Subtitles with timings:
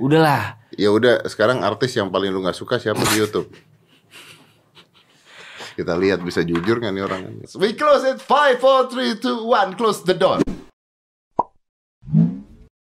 [0.00, 0.56] Udahlah.
[0.80, 3.52] Ya udah, sekarang artis yang paling lu nggak suka siapa di YouTube?
[5.76, 7.22] Kita lihat bisa jujur nggak nih orang?
[7.60, 8.16] We close it.
[8.24, 9.76] Five, four, three, two, one.
[9.76, 10.40] Close the door.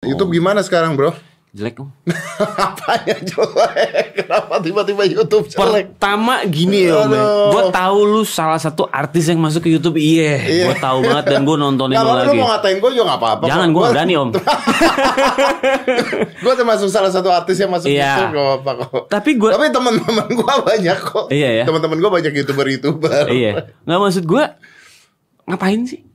[0.04, 1.16] YouTube gimana sekarang, bro?
[1.50, 1.90] Jelek om.
[2.62, 4.22] Apanya jelek?
[4.22, 5.98] Kenapa tiba-tiba YouTube jelek?
[5.98, 7.10] Pertama gini ya om.
[7.50, 9.98] Gue tahu lu salah satu artis yang masuk ke YouTube.
[9.98, 10.46] Iya.
[10.46, 10.64] Iya.
[10.70, 12.38] Gue tahu banget dan gue nontonin Kalau lu lu lagi.
[12.38, 13.44] mau ngatain gue juga nggak apa-apa.
[13.50, 14.30] Jangan gue berani om.
[16.46, 17.98] gue termasuk salah satu artis yang masuk Iya.
[17.98, 19.02] YouTube gak apa kok.
[19.10, 21.26] Tapi gue Tapi teman-teman gue banyak kok.
[21.34, 21.64] Iya, ya.
[21.66, 23.26] Teman-teman gue banyak youtuber-youtuber.
[23.26, 23.74] Iya.
[23.82, 24.44] Nggak maksud gue
[25.50, 26.06] ngapain sih?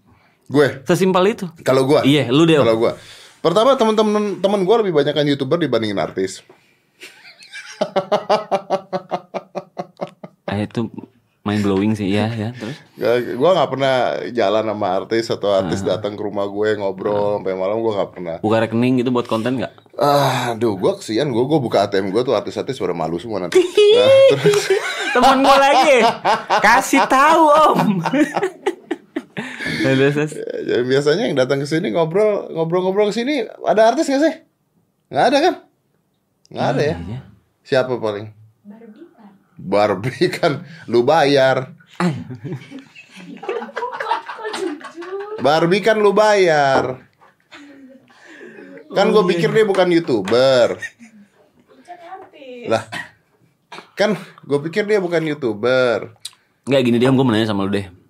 [0.47, 1.45] Gue, Sesimpel itu.
[1.59, 2.08] kalau gue.
[2.08, 2.55] Iya, lu deh.
[2.55, 2.94] Kalau gue.
[3.45, 6.41] Pertama teman-teman teman gue lebih banyak kan youtuber dibandingin artis.
[10.49, 10.90] Eh, itu
[11.45, 12.73] mind blowing sih ya ya terus.
[13.38, 13.95] Gue nggak pernah
[14.34, 15.94] jalan sama artis atau artis Ah.
[15.94, 18.36] datang ke rumah gue ngobrol sampai malam gue nggak pernah.
[18.41, 19.73] Buka rekening gitu buat konten nggak?
[19.94, 23.62] Ah, aduh, gue kesian gue gue buka ATM gue tuh artis-artis pada malu semua nanti.
[23.95, 24.75] Nah, terus
[25.16, 25.97] Temen gue lagi.
[26.59, 28.03] Kasih tahu om.
[29.86, 30.33] Terus, terus.
[30.66, 34.36] ya, biasanya yang datang ke sini ngobrol ngobrol-ngobrol ke sini ada artis gak sih?
[35.14, 35.55] Nggak ada kan?
[36.50, 36.95] Nggak ada ya.
[36.97, 37.19] Iya.
[37.61, 38.33] Siapa paling?
[39.61, 41.73] Barbie kan lu bayar.
[45.39, 47.06] Barbie kan lu bayar.
[48.89, 50.81] Kan gue pikir dia bukan youtuber.
[52.66, 52.83] Lah,
[53.94, 56.17] kan gue pikir dia bukan youtuber.
[56.66, 58.05] Nggak gini dia gue mau nanya sama lu deh.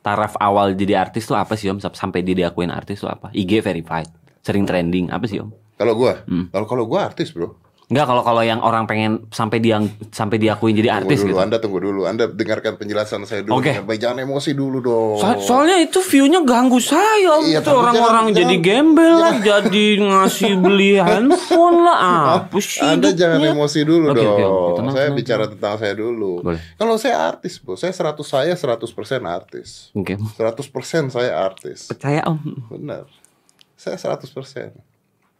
[0.00, 1.76] Taraf awal jadi artis tuh apa sih om?
[1.76, 3.28] Sampai dia diakuin artis tuh apa?
[3.32, 4.08] IG verified,
[4.40, 5.52] sering trending apa sih om?
[5.76, 6.48] Kalau gue, Hmm.
[6.48, 7.56] kalau kalau gue artis bro.
[7.90, 11.40] Enggak kalau kalau yang orang pengen sampai dia sampai diakuin jadi Tunggu artis dulu, gitu.
[11.42, 12.00] Anda tunggu dulu.
[12.06, 13.58] Anda dengarkan penjelasan saya dulu.
[13.58, 13.82] Oke.
[13.82, 15.18] Baik, Jangan emosi dulu dong.
[15.18, 17.42] So- soalnya itu view-nya ganggu saya.
[17.42, 21.98] Iya, itu orang-orang jangan- jadi jangan- gembel lah, jadi ngasih beli handphone lah.
[22.40, 23.58] Apa sih Anda jangan hidupnya?
[23.58, 24.30] emosi dulu Oke, dong.
[24.30, 24.70] oke, oke.
[24.72, 26.32] Tenang, saya tenang, bicara tentang saya dulu.
[26.40, 26.60] Boleh.
[26.72, 27.74] Kalau saya artis, Bro.
[27.74, 28.86] Saya 100 saya 100%
[29.24, 29.90] artis.
[29.92, 31.90] Oke, 100% saya artis.
[31.90, 32.38] percaya om.
[32.70, 33.10] Benar.
[33.74, 34.78] Saya 100%.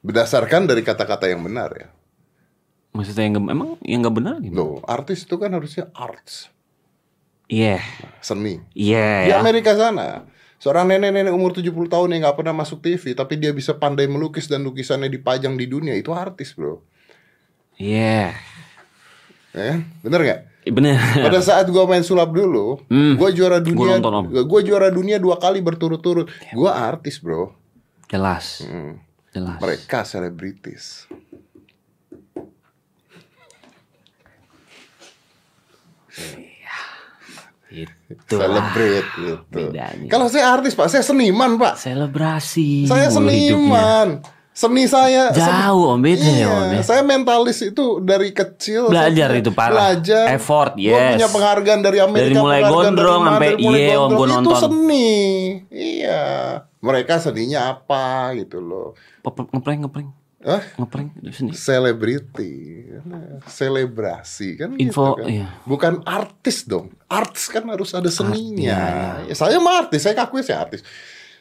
[0.01, 1.89] Berdasarkan dari kata-kata yang benar ya.
[2.91, 4.55] Maksudnya yang emang yang nggak benar gitu?
[4.55, 6.51] Loh, artis itu kan harusnya arts,
[7.47, 7.79] Iya,
[8.19, 8.59] seni.
[8.75, 9.27] iya.
[9.27, 9.39] Di ya.
[9.39, 10.27] Amerika sana,
[10.59, 14.47] seorang nenek-nenek umur 70 tahun yang nggak pernah masuk TV, tapi dia bisa pandai melukis
[14.47, 16.83] dan lukisannya dipajang di dunia, itu artis, bro.
[17.75, 18.35] Iya,
[19.51, 19.79] Ya, kan?
[20.03, 20.41] bener nggak?
[20.69, 20.95] bener.
[21.27, 23.15] Pada saat gua main sulap dulu, Hmm.
[23.17, 23.99] gua juara dunia,
[24.45, 26.27] gua juara dunia dua kali berturut-turut.
[26.53, 27.55] Gua artis, bro.
[28.07, 28.99] Jelas, Hmm.
[29.31, 29.59] jelas.
[29.59, 31.07] Mereka selebritis.
[37.71, 39.71] Itu Celebrate gitu.
[39.71, 40.11] bedanya.
[40.11, 41.79] Kalau saya artis, Pak, saya seniman, Pak.
[41.79, 42.83] selebrasi.
[42.85, 43.47] Saya mulu hidupnya.
[43.55, 44.09] seniman.
[44.51, 46.83] Seni saya Jauh om beda ya Iya, om ya.
[46.83, 49.73] saya mentalis itu dari kecil Belajar saya itu parah.
[49.95, 51.11] Belajar Effort, Gua yes.
[51.17, 54.11] punya penghargaan dari Amerika Dari mulai penghargaan gondrong dari sampai iya, Om, gondrong.
[54.11, 54.59] gua Itu nonton.
[54.59, 55.09] seni
[55.71, 56.23] Iya
[56.77, 58.05] Mereka seninya apa
[58.37, 58.89] gitu loh
[59.23, 60.09] Ngeprank ngeprank
[60.41, 60.65] Hah?
[60.81, 61.53] ngeprank seni.
[61.53, 62.89] Selebriti
[63.45, 65.29] Selebrasi kan Info, gitu kan.
[65.29, 65.47] iya.
[65.69, 69.29] Bukan artis dong Artis kan harus ada seninya iya.
[69.29, 70.81] ya, Saya mah artis Saya akui saya artis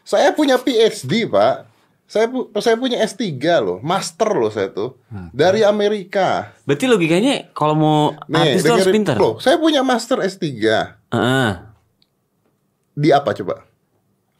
[0.04, 1.72] Saya punya PhD pak
[2.10, 3.24] saya, pu- saya punya S3
[3.64, 5.00] loh Master loh saya tuh
[5.32, 9.16] Dari Amerika Berarti logikanya kalau mau Nih, artis harus pintar.
[9.16, 10.44] Loh, saya punya master S3
[11.08, 11.52] Heeh.
[13.00, 13.64] di apa coba?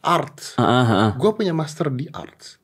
[0.04, 0.52] Arts.
[0.60, 1.10] Heeh, heeh.
[1.16, 2.59] Gue punya master di arts.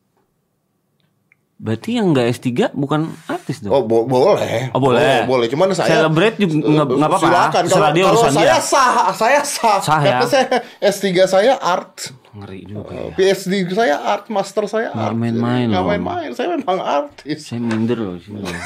[1.57, 3.73] Berarti yang enggak S3 bukan artis dong.
[3.73, 4.69] Oh, bo- boleh.
[4.71, 5.25] Oh, boleh.
[5.25, 5.49] boleh.
[5.49, 7.25] Cuman saya Celebrate juga nggak nggak apa-apa.
[7.25, 7.65] Silakan.
[7.65, 8.61] Kalau, dia kalau saya dia.
[8.61, 9.79] sah, saya sah.
[9.81, 10.21] Sah ya?
[10.21, 10.47] Karena saya
[10.85, 12.13] S3 saya art.
[12.37, 12.93] Ngeri juga.
[12.93, 15.17] Oh, PhD saya art, master saya Nggak art.
[15.17, 15.89] main-main Nggak loh.
[15.89, 16.31] main-main.
[16.37, 17.39] Saya memang artis.
[17.43, 18.37] Saya minder loh sini.
[18.37, 18.53] loh.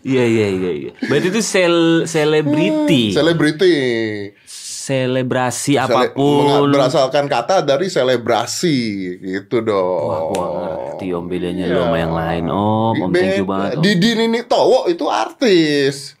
[0.00, 0.92] Iya iya iya iya.
[0.96, 3.12] Berarti itu sel selebriti.
[3.12, 3.74] Selebriti.
[4.90, 6.66] Selebrasi Sele- apa pun.
[6.74, 8.78] berasalkan kata dari selebrasi
[9.22, 10.10] gitu dong.
[10.10, 12.44] Wah, gua ngerti om bedanya lu sama yang lain.
[12.50, 13.78] Om, om thank you banget.
[13.78, 13.82] Om.
[13.86, 16.18] Didi Nini Towo itu artis.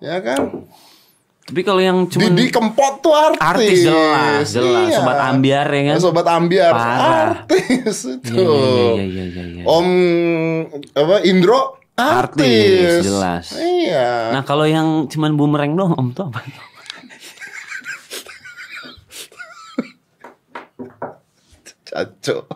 [0.00, 0.64] Ya kan?
[1.48, 3.40] Tapi kalau yang cuma Didi Kempot tuh artis.
[3.40, 4.88] Artis jelas, jelas.
[4.96, 5.96] Sobat Ambiar ya kan?
[5.96, 7.44] Sobat Ambiar Parah.
[7.44, 8.36] artis itu.
[8.36, 9.64] Iya, iya, iya, iya, iya, iya.
[9.64, 9.88] Om
[10.92, 12.44] apa Indro artis.
[12.44, 13.44] Artis, jelas.
[13.56, 14.36] Iya.
[14.36, 16.44] Nah kalau yang cuman bumerang doang om tuh apa?
[21.98, 22.46] Caco.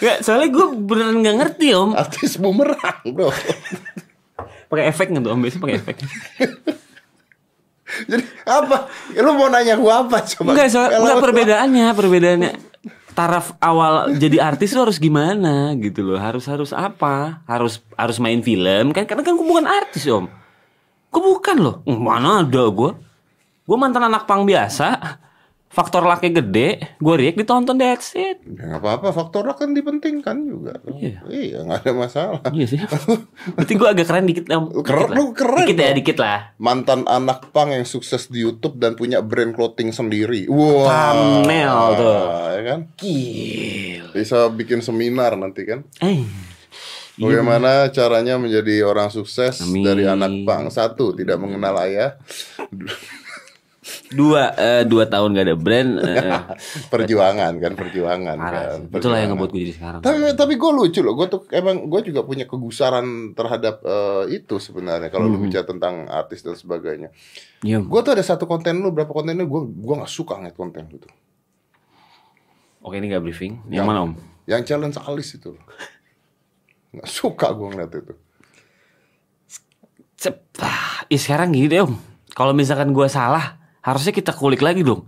[0.00, 1.92] Gak, soalnya gue beneran gak ngerti om.
[1.92, 3.32] Artis bumerang, Bro.
[4.70, 5.40] Pakai efek nggak tuh om?
[5.42, 5.96] Biasanya pakai efek.
[8.06, 8.86] Jadi apa?
[9.18, 10.54] Lu mau nanya gua apa coba?
[10.54, 12.52] Enggak, so, Kalau- enggak perbedaannya, perbedaannya
[13.10, 16.22] taraf awal jadi artis tuh harus gimana gitu loh.
[16.22, 17.42] Harus harus apa?
[17.50, 20.30] Harus harus main film kan karena kan gue bukan artis, Om.
[21.10, 21.76] Gue bukan loh.
[21.90, 22.90] Mana ada gue?
[23.66, 25.18] Gue mantan anak pang biasa.
[25.70, 28.42] Faktor laki gede, gue riak ditonton that's it.
[28.42, 30.82] Ya nggak apa-apa, faktor luck kan dipentingkan juga.
[30.90, 31.22] Iya.
[31.30, 32.42] Iya, nggak ada masalah.
[32.50, 32.82] Iya sih.
[33.54, 34.44] Berarti gue agak keren dikit.
[34.50, 35.14] Dikit Keren, lah.
[35.14, 36.38] lu keren Dikit ya, dikit lah.
[36.58, 40.50] Mantan anak pang yang sukses di YouTube dan punya brand clothing sendiri.
[40.50, 40.90] Wah.
[40.90, 42.18] Thumbnail tuh.
[42.50, 42.78] Ya kan?
[42.98, 44.04] Gil.
[44.10, 45.86] Bisa bikin seminar nanti kan.
[46.02, 46.26] Eh.
[47.14, 49.84] Bagaimana caranya menjadi orang sukses Amin.
[49.84, 50.66] dari anak pang?
[50.66, 52.16] Satu, tidak mengenal ayah.
[54.10, 55.90] Dua, eh, dua tahun gak ada brand.
[56.02, 56.42] eh,
[56.92, 58.80] Perjuangan kan, perjuangan parah kan.
[58.90, 60.00] Itulah yang ngebuat gue jadi sekarang.
[60.02, 64.58] Tapi tapi gue lucu loh, gue tuh emang gue juga punya kegusaran terhadap eh, itu
[64.58, 65.46] sebenarnya kalau lu Hmm.
[65.46, 67.14] bicara tentang artis dan sebagainya.
[67.62, 67.86] Iya.
[67.86, 70.90] Gue tuh ada satu konten lu, berapa konten lu, gue gue nggak suka ngeliat konten
[70.90, 71.06] gitu.
[72.80, 73.60] Oke ini gak briefing.
[73.68, 74.12] Yang mana om?
[74.42, 75.64] Yang challenge alis itu, loh.
[76.90, 78.14] nggak suka gue ngeliat itu.
[80.16, 80.50] Cep.
[80.58, 81.94] Ah, sekarang gini deh om.
[82.32, 85.04] Kalau misalkan gue salah, harusnya kita kulik lagi dong.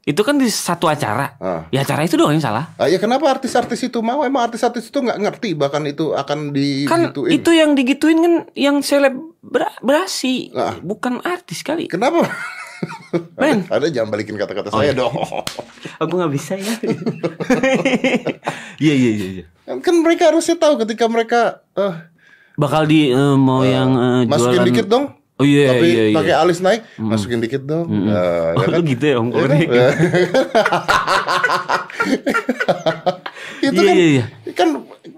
[0.00, 1.36] Itu kan di satu acara.
[1.36, 1.68] Ah.
[1.68, 2.72] Ya acara itu doang yang salah.
[2.74, 4.24] Ah, ya kenapa artis-artis itu mau?
[4.24, 7.30] Emang artis-artis itu nggak ngerti bahkan itu akan di Kan gituin.
[7.36, 10.80] itu yang digituin kan yang selebrasi, Ah.
[10.80, 11.86] bukan artis kali.
[11.86, 12.24] Kenapa?
[13.36, 13.68] Men.
[13.68, 14.96] ada, ada jangan balikin kata-kata Oh, saya iya.
[14.96, 15.12] dong.
[16.02, 16.72] Aku nggak bisa ya.
[18.80, 19.28] Iya iya iya.
[19.36, 19.44] iya.
[19.78, 21.94] kan mereka harusnya tahu ketika mereka eh,
[22.56, 24.68] Bakal di eh, mau yang eh, masukin jualan.
[24.72, 25.12] dikit dong.
[25.40, 26.14] Oh iya Tapi iya iya.
[26.14, 27.88] pakai alis naik, masukin dikit dong.
[27.88, 28.84] Nah, Oh, ya kan?
[28.84, 29.26] gitu ya om.
[29.26, 29.56] Ya Kalau kan?
[33.60, 34.24] itu Iya, kan iya, iya.
[34.52, 34.68] kan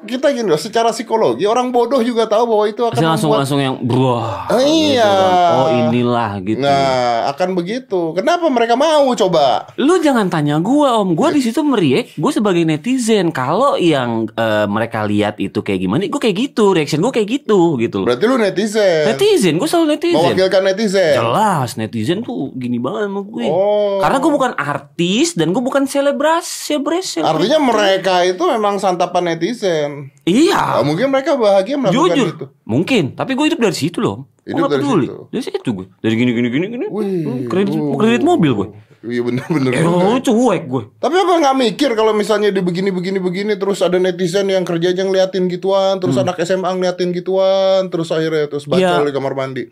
[0.02, 3.42] kita gini loh, secara psikologi orang bodoh juga tahu bahwa itu akan Saya langsung membuat
[3.46, 4.50] langsung yang wah.
[4.50, 5.12] Ah, gitu iya.
[5.12, 5.52] kan.
[5.54, 6.62] Oh inilah gitu.
[6.62, 8.00] Nah, akan begitu.
[8.18, 9.70] Kenapa mereka mau coba?
[9.78, 13.30] Lu jangan tanya gua om, gua di situ meriak, gua sebagai netizen.
[13.30, 17.78] Kalau yang eh, mereka lihat itu kayak gimana, gua kayak gitu, reaction gua kayak gitu
[17.78, 18.02] gitu.
[18.02, 18.06] loh.
[18.10, 19.06] Berarti lu netizen.
[19.08, 20.34] Netizen, gua selalu netizen.
[20.34, 21.14] Mewakilkan netizen.
[21.16, 23.46] Jelas netizen tuh gini banget sama gue.
[23.48, 23.98] Oh.
[24.02, 27.06] Karena gue bukan artis dan gue bukan selebras, selebras.
[27.18, 27.34] selebras.
[27.36, 29.91] Artinya mereka itu memang santapan netizen.
[30.24, 30.80] Iya.
[30.80, 32.46] Nah, mungkin mereka bahagia melakukan Jujur, itu.
[32.62, 33.04] mungkin.
[33.14, 34.28] Tapi gue hidup dari situ loh.
[34.42, 35.06] Hidup dari peduli.
[35.06, 35.18] situ.
[35.30, 35.86] Dari situ gue.
[36.00, 36.86] Dari gini gini gini gini.
[36.90, 37.94] Wih, kredit uh.
[37.96, 38.68] kredit mobil gue.
[39.02, 39.70] Iya bener-bener.
[39.74, 40.82] Eh, oh, cuek gue.
[41.02, 45.02] Tapi apa nggak mikir kalau misalnya di begini begini begini terus ada netizen yang kerjanya
[45.02, 49.02] ngeliatin gituan, terus anak SMA ngeliatin gituan, terus akhirnya terus bacol Hmm.
[49.02, 49.10] Iya.
[49.10, 49.64] di kamar mandi.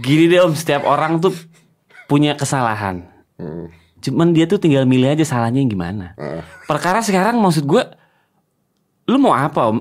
[0.00, 1.36] Gini deh om, setiap orang tuh
[2.08, 3.04] punya kesalahan.
[3.36, 3.68] Hmm.
[4.02, 6.18] Cuman dia tuh tinggal milih aja salahnya yang gimana.
[6.18, 6.42] Ah.
[6.66, 7.82] Perkara sekarang maksud gue,
[9.06, 9.78] lu mau apa om?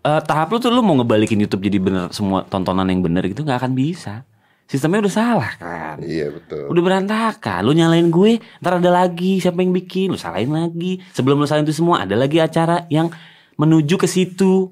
[0.00, 3.44] Eh, tahap lu tuh lu mau ngebalikin YouTube jadi bener semua tontonan yang bener gitu
[3.44, 4.24] nggak akan bisa.
[4.64, 5.98] Sistemnya udah salah kan.
[6.00, 6.70] Iya betul.
[6.70, 7.60] Udah berantakan.
[7.66, 11.02] Lu nyalain gue, ntar ada lagi siapa yang bikin, lu salahin lagi.
[11.10, 13.10] Sebelum lu salahin itu semua ada lagi acara yang
[13.58, 14.70] menuju ke situ.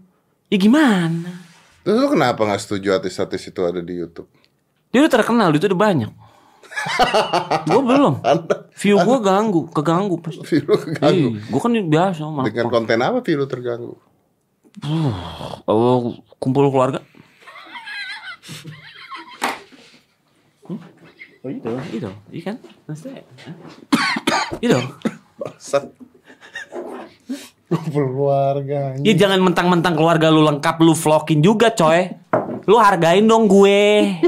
[0.49, 1.29] Ya gimana?
[1.83, 4.31] Terus lu kenapa nggak setuju artis-artis itu ada di YouTube?
[4.95, 6.13] Dia udah terkenal, dia tuh udah banyak.
[7.69, 8.15] Gue belum.
[8.81, 10.35] View gue ganggu, keganggu pas.
[10.47, 11.29] View keganggu.
[11.35, 12.47] Iya, gue kan biasa malah.
[12.47, 13.99] Dengan konten apa view lu terganggu?
[15.67, 17.03] Oh, kumpul keluarga.
[20.63, 20.79] Hmm?
[21.43, 22.57] Oh itu, itu, iya kan?
[22.87, 23.55] Maksudnya, hah?
[24.63, 24.79] itu.
[25.39, 25.85] Bangsat.
[27.69, 28.95] Kumpul keluarga.
[29.03, 32.15] Ya jangan mentang-mentang keluarga lu lengkap lu vlogin juga coy.
[32.67, 34.19] Lu hargain dong gue.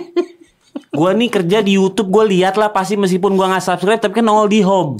[0.90, 4.26] Gue nih kerja di YouTube gue lihat lah pasti meskipun gue nggak subscribe tapi kan
[4.26, 4.98] nongol di home.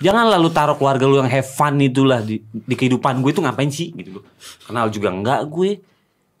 [0.00, 3.68] Jangan lalu taruh keluarga lu yang have fun itulah di, di kehidupan gue itu ngapain
[3.68, 4.24] sih gitu loh.
[4.64, 5.82] Kenal juga enggak gue.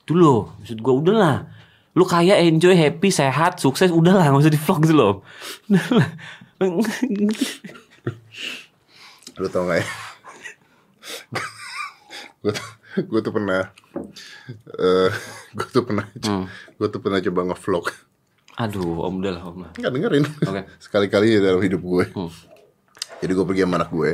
[0.06, 1.50] Itu loh, maksud gue udahlah.
[1.92, 5.14] Lu kaya, enjoy, happy, sehat, sukses, udahlah nggak usah di vlog gitu loh.
[9.36, 9.86] Lu tau gak ya?
[12.40, 13.68] gue tuh, gue tuh pernah
[14.80, 15.10] eh
[15.52, 16.48] gue tuh pernah Hmm.
[16.80, 17.92] gue tuh pernah coba ngevlog
[18.60, 19.56] Aduh, om udah lah om.
[19.58, 19.70] lah.
[19.72, 20.60] nggak dengerin Oke.
[20.84, 22.28] sekali-kali dalam hidup gue Hmm.
[23.18, 24.10] jadi gue pergi sama anak gue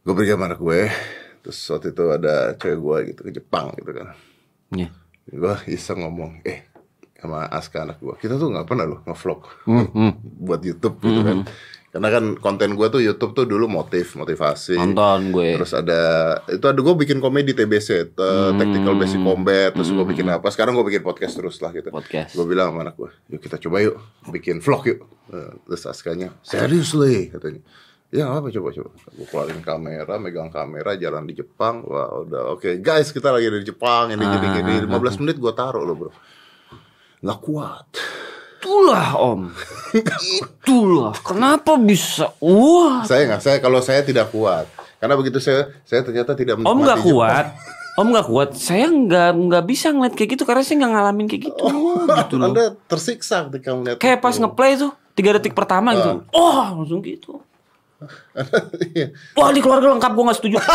[0.00, 0.80] gue pergi sama anak gue
[1.40, 4.06] terus waktu itu ada cewek gue gitu ke Jepang gitu kan
[4.70, 4.88] Iya.
[5.28, 6.66] gue iseng ngomong eh
[7.16, 10.12] sama Aska anak gue kita tuh nggak pernah loh ngevlog Hmm, hmm.
[10.40, 11.38] buat YouTube gitu kan
[11.96, 15.56] karena kan konten gue tuh YouTube tuh dulu motif motivasi Nonton gue.
[15.56, 16.00] Terus ada
[16.46, 20.46] itu ada gue bikin komedi TBC, te- Tactical Basic Combat, terus gue bikin apa?
[20.48, 21.88] Sekarang gue bikin podcast terus lah gitu.
[21.88, 22.36] Podcast.
[22.36, 23.96] Gue bilang sama anak gue, yuk kita coba yuk
[24.28, 25.00] bikin vlog yuk.
[25.26, 27.64] Eh, Terus Askanya, seriously katanya.
[28.14, 28.90] Ya apa coba coba.
[29.10, 31.82] Gue keluarin kamera, megang kamera, jalan di Jepang.
[31.82, 34.74] Wah udah oke guys kita lagi ada di Jepang ini gini gini.
[34.86, 36.12] 15 menit gue taruh loh bro.
[37.18, 37.88] nggak kuat.
[38.66, 39.54] Itulah om.
[39.94, 41.14] Itulah.
[41.22, 42.34] Kenapa bisa?
[42.42, 43.06] Wah.
[43.06, 44.66] Saya nggak, saya kalau saya tidak kuat.
[44.98, 47.54] Karena begitu saya, saya ternyata tidak Om nggak kuat.
[47.94, 48.58] Om nggak kuat.
[48.58, 51.62] Saya nggak nggak bisa ngeliat kayak gitu karena saya nggak ngalamin kayak gitu.
[52.10, 52.50] gitu loh.
[52.50, 54.24] Anda tersiksa ketika melihat Kayak itu.
[54.26, 56.26] pas ngeplay tuh tiga detik pertama gitu.
[56.34, 57.38] Oh langsung gitu.
[58.92, 59.14] Iya.
[59.38, 60.58] Wah di keluarga lengkap gue gak setuju.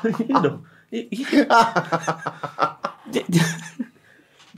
[0.00, 0.64] Iya dong.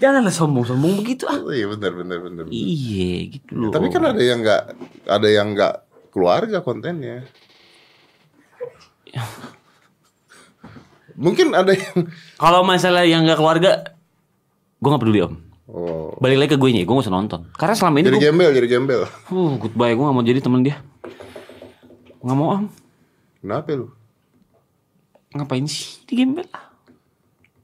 [0.02, 1.38] Janganlah sombong-sombong begitu ah.
[1.38, 2.44] Oh, iya benar benar benar.
[2.50, 3.70] Iya gitu loh.
[3.70, 4.62] Tapi kan ada yang nggak
[5.06, 5.74] ada yang nggak
[6.10, 7.22] keluarga kontennya.
[11.14, 12.10] Mungkin ada yang
[12.42, 13.94] Kalau masalah yang gak keluarga,
[14.82, 15.38] gue gak peduli om.
[15.70, 17.40] oh Balik lagi ke gue nya, gue gak usah nonton.
[17.54, 19.02] Karena selama ini jadi gue, gembel jadi gembel.
[19.06, 20.80] uh, goodbye, gue gak mau jadi temen dia.
[22.24, 22.66] Gak mau om.
[23.38, 23.86] Kenapa lu?
[25.36, 26.48] Ngapain sih di gembel?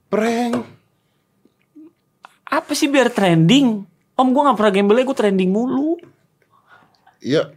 [0.07, 0.78] Prank.
[2.49, 3.85] Apa sih biar trending?
[4.17, 5.95] Om gue gak pernah gembelnya, gue trending mulu.
[7.21, 7.53] Iya.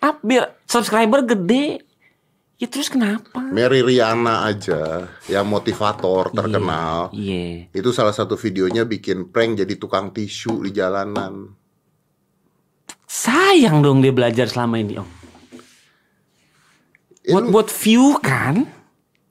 [0.00, 1.84] Ah, biar subscriber gede.
[2.60, 3.40] Ya terus kenapa?
[3.40, 7.08] Mary Riana aja yang motivator terkenal.
[7.12, 7.72] Iya.
[7.72, 11.56] Itu salah satu videonya bikin prank jadi tukang tisu di jalanan.
[13.08, 15.08] Sayang dong dia belajar selama ini om.
[17.24, 18.68] Buat lu- buat view kan?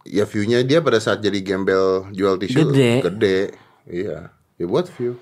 [0.10, 3.05] ya view-nya dia pada saat jadi gembel jual tisu Gede.
[3.05, 3.39] gede.
[3.86, 4.33] Iya.
[4.55, 5.15] Ya buat view.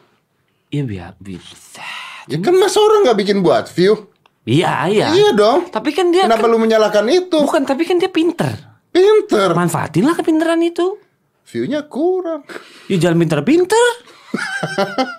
[0.68, 1.86] Iya biar bisa.
[2.26, 4.10] Ya kan masa orang nggak bikin buat view?
[4.44, 5.08] Iya iya.
[5.12, 5.68] Iya dong.
[5.68, 7.38] Tapi kan dia Kenapa kan- lu menyalahkan itu?
[7.38, 8.56] bukan tapi kan dia pinter.
[8.90, 9.54] Pinter.
[9.54, 10.98] Manfaatin lah kepinteran itu.
[11.46, 12.44] View-nya kurang.
[12.88, 13.86] Ya jangan pinter-pinter.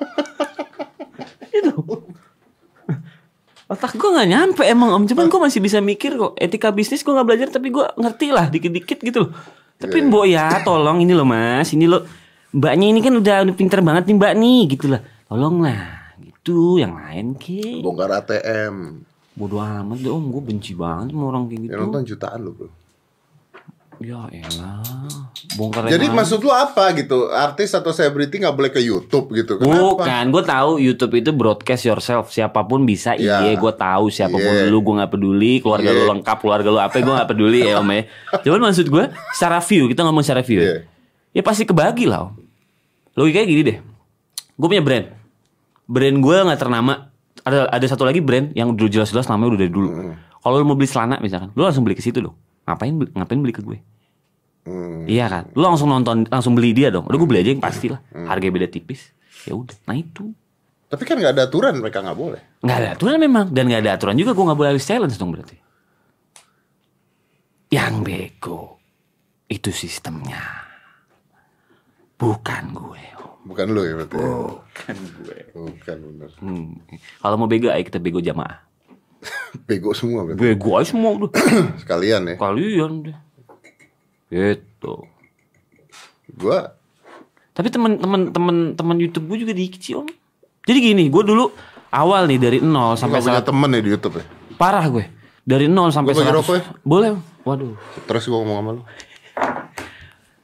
[1.51, 1.73] itu.
[3.69, 7.13] Otak gue gak nyampe emang om Cuman gue masih bisa mikir kok Etika bisnis gue
[7.13, 9.31] gak belajar Tapi gue ngerti lah dikit-dikit gitu loh
[9.77, 12.01] Tapi mbok ya tolong ini loh mas Ini loh
[12.49, 16.81] Mbaknya ini kan udah, udah pinter banget nih mbak nih Gitu lah Tolong lah Gitu
[16.81, 19.05] yang lain ke Bongkar ATM.
[19.37, 22.53] Bodoh amat deh om Gue benci banget sama orang kayak gitu Yang nonton jutaan lu
[22.53, 22.69] bro.
[23.99, 24.79] Ya elah
[25.59, 27.29] Bongkar Jadi maksud lu apa gitu?
[27.29, 29.59] Artis atau selebriti nggak boleh ke YouTube gitu?
[29.59, 29.75] Kenapa?
[29.99, 32.31] Bukan, gue tahu YouTube itu broadcast yourself.
[32.31, 33.19] Siapa pun bisa.
[33.19, 33.43] Ya.
[33.43, 34.71] Iya, gue tahu siapa pun Iya.
[34.71, 35.59] lu, gue nggak peduli.
[35.59, 35.99] Keluarga Iya.
[35.99, 38.03] lu lengkap, keluarga lu apa, gue nggak peduli ya om ya.
[38.47, 40.63] Cuman maksud gue, secara view kita ngomong secara view.
[40.63, 40.79] Iya.
[41.33, 42.37] Ya, pasti kebagi lah om.
[43.15, 43.79] Logikanya gini deh.
[44.55, 45.07] Gue punya brand.
[45.87, 47.11] Brand gue nggak ternama.
[47.43, 49.89] Ada ada satu lagi brand yang dulu jelas-jelas namanya udah dari dulu.
[49.89, 50.15] Hmm.
[50.39, 52.37] Kalau lu mau beli celana misalkan, lu langsung beli ke situ dong.
[52.65, 53.79] Ngapain beli- ngapain beli ke gue?
[54.69, 55.09] Hmm.
[55.09, 57.09] Iya kan, lu langsung nonton, langsung beli dia dong.
[57.09, 58.01] Udah gue beli aja yang pasti lah.
[58.13, 58.27] Hmm.
[58.29, 59.11] Harganya beda tipis.
[59.47, 60.29] Ya udah, nah itu.
[60.89, 62.43] Tapi kan nggak ada aturan mereka nggak boleh.
[62.61, 65.31] Nggak ada aturan memang dan nggak ada aturan juga gue nggak boleh habis challenge dong
[65.33, 65.57] berarti.
[67.69, 68.61] Yang bego
[69.47, 70.41] itu sistemnya,
[72.19, 73.03] bukan gue.
[73.49, 74.17] Bukan lu ya berarti.
[74.19, 74.29] ya?
[74.29, 75.39] Bukan gue.
[75.57, 76.31] Bukan bener.
[76.43, 76.69] Hmm.
[77.23, 78.61] Kalau mau bego, ayo kita bego jamaah.
[79.67, 80.39] Bego semua berarti.
[80.39, 81.31] Bego aja semua udah.
[81.83, 82.35] Sekalian ya.
[82.39, 83.17] Kalian deh.
[84.29, 84.95] Gitu.
[86.39, 86.77] Gua
[87.51, 90.07] Tapi teman-teman teman teman YouTube gue juga dikit sih om.
[90.63, 91.51] Jadi gini, gue dulu
[91.91, 94.25] awal nih dari nol sampai punya saat temen ya di YouTube ya.
[94.55, 95.03] parah gue.
[95.43, 96.39] Dari nol sampai Gua bagi 100.
[96.39, 96.63] rokok ya?
[96.87, 97.11] Boleh.
[97.43, 97.75] Waduh.
[98.07, 98.83] Terus gua ngomong sama lu.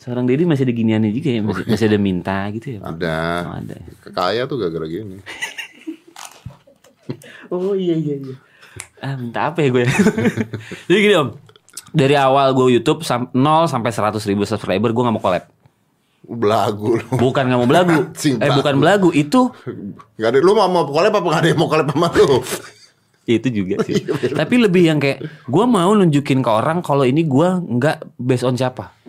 [0.05, 2.79] Seorang Dedi masih ada giniannya juga ya, masih, masih ada minta gitu ya.
[2.85, 2.89] Pak?
[2.93, 3.19] Ada.
[3.49, 3.77] Oh, ada.
[4.13, 5.17] Kaya tuh gara-gara gini.
[7.53, 8.37] Oh iya iya iya.
[9.05, 9.85] Ah minta apa ya gue?
[10.89, 11.37] Jadi gini om,
[11.93, 15.45] dari awal gue YouTube sam 0 sampai 100 ribu subscriber gue nggak mau collab.
[16.25, 17.07] Belagu lu.
[17.21, 18.09] Bukan nggak mau belagu.
[18.45, 19.13] Eh bukan belagu.
[19.13, 19.53] itu
[20.17, 22.41] Gak ada lu mau mau collab apa gak ada yang mau collab sama lu?
[23.29, 24.03] Itu juga sih.
[24.33, 28.57] Tapi lebih yang kayak gue mau nunjukin ke orang kalau ini gue nggak based on
[28.57, 29.04] siapa.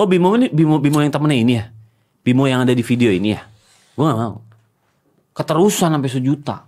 [0.00, 1.68] Oh Bimo ini Bimo Bimo yang temennya ini ya.
[2.24, 3.44] Bimo yang ada di video ini ya.
[3.92, 4.40] Gue nggak mau.
[5.36, 6.64] Keterusan sampai sejuta.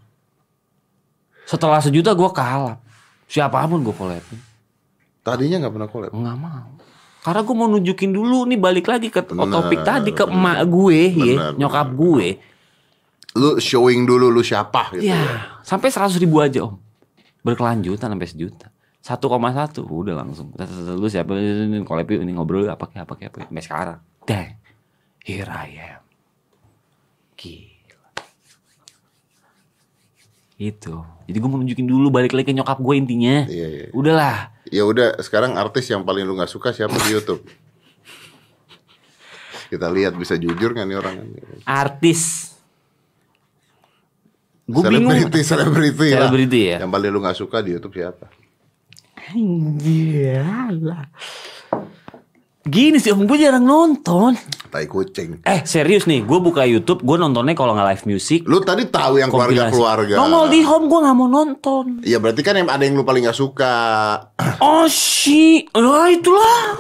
[1.48, 2.76] Setelah sejuta gue kalah.
[3.24, 4.20] Siapa pun gue collab.
[5.24, 6.10] Tadinya gak pernah collab.
[6.12, 6.68] Nggak mau.
[7.22, 11.00] Karena gue mau nunjukin dulu nih balik lagi ke Benar, topik tadi ke emak gue
[11.06, 12.26] ya, Benar, nyokap gue.
[13.38, 15.06] Lu showing dulu lu siapa gitu.
[15.06, 15.36] Ya, ya.
[15.62, 16.82] sampai 100 ribu aja om.
[17.46, 18.71] Berkelanjutan sampai sejuta.
[19.02, 20.54] 1,1 udah langsung.
[20.94, 23.38] Lu siapa ini yuk, ini ngobrol apa kayak apa kayak apa.
[23.50, 23.98] Sampai sekarang.
[24.22, 24.50] Dang.
[25.26, 26.02] Here I am.
[27.34, 28.10] Gila.
[30.62, 31.02] Itu.
[31.26, 33.50] Jadi gue mau nunjukin dulu balik lagi ke nyokap gue intinya.
[33.50, 33.86] Iya, iya.
[33.90, 34.54] Udahlah.
[34.70, 37.42] Ya udah, sekarang artis yang paling lu nggak suka siapa di YouTube?
[39.66, 41.14] Kita lihat bisa jujur nggak nih orang?
[41.66, 42.54] Artis.
[44.70, 45.10] Gue bingung.
[45.34, 46.14] Selebriti.
[46.14, 46.78] Selebriti ya?
[46.86, 48.30] Yang paling lu nggak suka di YouTube siapa?
[49.34, 51.08] Iyalah.
[52.62, 54.38] Gini sih om, gue jarang nonton.
[54.70, 55.42] Tai kucing.
[55.42, 58.46] Eh serius nih, gue buka YouTube, gue nontonnya kalau nggak live music.
[58.46, 59.74] Lu tadi tahu yang kompilasi.
[59.74, 60.14] keluarga-keluarga.
[60.14, 61.84] Nongol di home, gue nggak mau nonton.
[62.06, 63.74] Iya berarti kan yang ada yang lu paling gak suka.
[64.62, 66.78] Oh shit, wah itulah.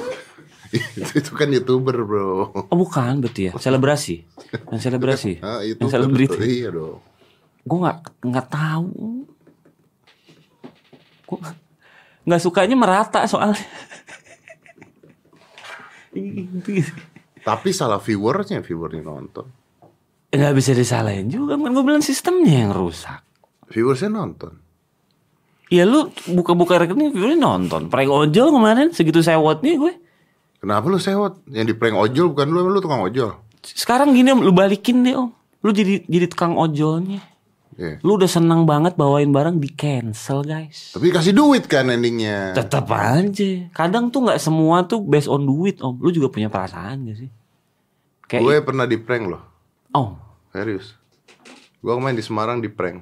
[0.70, 2.54] itu, itu kan youtuber bro.
[2.70, 4.22] Oh bukan berarti ya, selebrasi.
[4.70, 5.32] Yang selebrasi.
[5.44, 6.62] Ah, itu yang selebriti.
[6.62, 7.02] Iya dong.
[7.66, 9.26] Gue nggak nggak tahu.
[11.26, 11.38] Gue
[12.26, 13.62] nggak sukanya merata soalnya.
[17.42, 19.46] Tapi salah viewersnya viewernya nonton.
[20.32, 23.20] Nggak bisa disalahin juga kan gue bilang sistemnya yang rusak.
[23.72, 24.60] Viewersnya nonton.
[25.72, 27.88] Ya lu buka-buka rekening viewernya nonton.
[27.88, 29.92] Prank ojol kemarin segitu sewotnya gue.
[30.62, 31.42] Kenapa lu sewot?
[31.50, 33.34] Yang di prank ojol bukan lu, lu tukang ojol.
[33.64, 35.34] Sekarang gini om, lu balikin deh om.
[35.64, 37.31] Lu jadi jadi tukang ojolnya.
[37.72, 38.04] Iya.
[38.04, 40.92] Lu udah senang banget bawain barang di cancel guys.
[40.92, 42.52] Tapi kasih duit kan endingnya.
[42.52, 43.50] Tetap aja.
[43.72, 45.96] Kadang tuh nggak semua tuh based on duit om.
[45.96, 47.30] Lu juga punya perasaan gak sih?
[48.28, 49.42] Kayak Gue pernah di prank loh.
[49.92, 50.16] oh
[50.52, 50.96] Serius.
[51.80, 53.00] Gue main di Semarang di prank.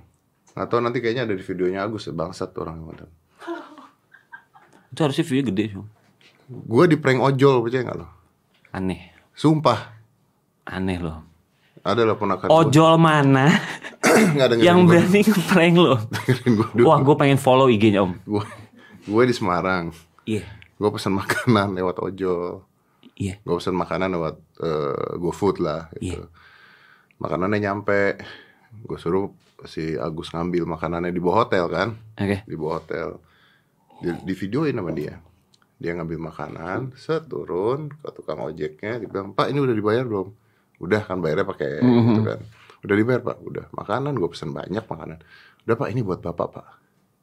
[0.54, 3.10] Atau nanti kayaknya ada di videonya Agus ya bangsat orang yang nonton.
[4.94, 5.78] itu harusnya view gede sih.
[5.78, 5.88] Om.
[6.66, 8.06] Gue di prank ojol percaya gak lo?
[8.70, 9.98] Aneh, Sumpah.
[10.62, 11.26] aneh loh.
[11.82, 12.54] Ada lah ponakan gue.
[12.54, 13.50] Ojol mana
[14.66, 15.94] Yang berani ngeprank lo?
[16.88, 18.14] Wah, gue pengen follow IG-nya om.
[19.04, 19.90] Gue, di Semarang.
[20.28, 20.44] Iya,
[20.80, 22.64] Gue pesan makanan lewat ojol.
[23.14, 23.36] iya.
[23.44, 26.24] Gue pesan makanan lewat eh, GoFood lah gitu.
[26.24, 26.28] Iya.
[27.20, 28.16] Makanannya nyampe.
[28.86, 29.28] Gue suruh
[29.68, 31.88] si Agus ngambil makanannya di bawah hotel kan.
[32.16, 32.48] Oke.
[32.48, 33.20] Di bawah hotel.
[34.00, 35.20] Di, di videoin sama dia.
[35.80, 40.28] Dia ngambil makanan, set turun ke tukang ojeknya, dia bilang, "Pak, ini udah dibayar belum?"
[40.76, 42.40] Udah kan bayarnya pakai gitu kan.
[42.84, 43.36] Udah dibayar, Pak.
[43.44, 43.64] Udah.
[43.72, 45.18] Makanan gue pesan banyak makanan.
[45.68, 46.66] Udah, Pak, ini buat Bapak, Pak.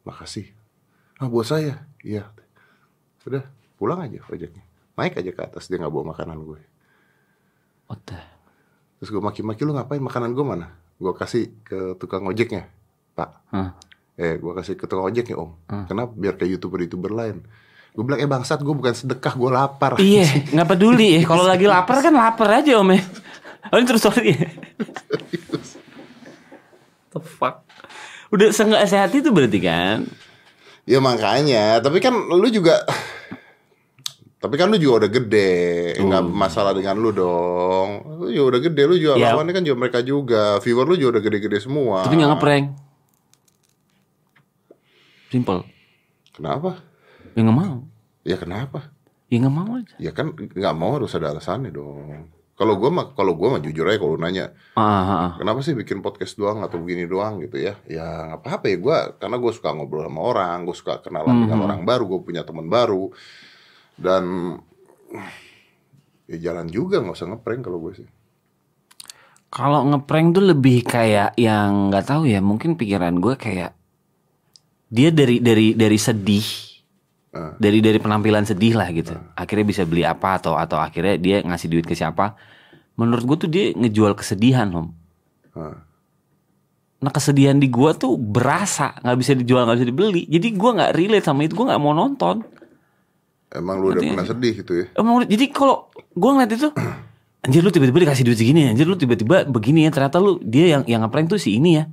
[0.05, 0.47] Makasih.
[1.17, 1.85] Ah, buat saya.
[2.05, 2.29] Iya.
[3.27, 3.43] Udah,
[3.75, 4.63] pulang aja ojeknya.
[4.97, 6.61] Naik aja ke atas dia nggak bawa makanan gue.
[8.07, 8.19] The?
[8.99, 10.73] Terus gue maki-maki lu ngapain makanan gue mana?
[10.97, 12.71] Gue kasih ke tukang ojeknya,
[13.13, 13.29] Pak.
[13.53, 13.69] Hah?
[14.17, 15.53] Eh, gue kasih ke tukang ojeknya om.
[15.85, 16.11] Kenapa?
[16.17, 17.45] Biar kayak youtuber-youtuber lain.
[17.93, 19.91] Gue bilang, eh bangsat, gue bukan sedekah, gue lapar.
[20.01, 21.21] Iya, nggak peduli ya.
[21.27, 23.01] Kalau lagi lapar kan lapar aja om ya.
[23.69, 24.33] Oh ini terus sorry.
[27.17, 27.65] The fuck?
[28.29, 30.05] Udah seenggak sehat itu berarti kan?
[30.87, 32.79] Ya makanya, tapi kan lu juga
[34.37, 38.05] tapi kan lu juga udah gede, nggak masalah dengan lu dong.
[38.21, 39.33] Lu juga udah gede, lu juga Ya.
[39.33, 40.61] lawannya kan juga mereka juga.
[40.61, 42.05] Viewer lu juga udah gede-gede semua.
[42.05, 42.65] Tapi nggak ngeprank.
[45.33, 45.65] Simple.
[46.37, 46.79] Kenapa?
[47.33, 47.77] Ya nggak mau.
[48.21, 48.93] Ya kenapa?
[49.27, 49.95] Ya nggak mau aja.
[49.97, 52.29] Ya kan nggak mau harus ada alasannya dong.
[52.57, 56.01] Kalau gua mah kalau gua mah jujur aja kalau nanya, Ah, ah, kenapa sih bikin
[56.01, 57.77] podcast doang atau begini doang gitu ya?
[57.85, 61.59] Ya nggak apa-apa ya gua karena gue suka ngobrol sama orang, gue suka kenalan dengan
[61.69, 63.13] orang baru, gue punya teman baru
[63.93, 64.57] dan
[66.27, 68.07] ya jalan juga nggak usah ngeprank kalau gue sih.
[69.47, 72.43] Kalau ngeprank tuh lebih kayak yang nggak tahu ya.
[72.43, 73.71] Mungkin pikiran gue kayak
[74.91, 76.66] dia dari dari dari sedih.
[77.35, 77.53] Ah.
[77.59, 79.13] Dari dari penampilan sedih lah gitu.
[79.35, 82.39] Akhirnya bisa beli apa atau atau akhirnya dia ngasih duit ke siapa.
[82.97, 84.87] Menurut gue tuh dia ngejual kesedihan, Om.
[85.53, 85.87] Ah.
[86.97, 90.23] Nah kesedihan di gua tuh berasa nggak bisa dijual nggak bisa dibeli.
[90.25, 91.53] Jadi gua nggak relate sama itu.
[91.53, 92.41] Gua nggak mau nonton.
[93.53, 94.85] Emang lu udah Ngerti pernah sedih gitu ya?
[94.97, 96.69] Emang jadi kalau gua ngeliat itu,
[97.45, 99.91] anjir lu tiba-tiba dikasih duit segini, anjir lu tiba-tiba begini ya.
[99.93, 101.85] Ternyata lu dia yang yang ngeprank tuh si ini ya.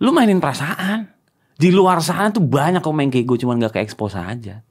[0.00, 1.12] Lu mainin perasaan.
[1.58, 4.62] Di luar sana tuh banyak kok main kayak gue cuman gak ke expose aja.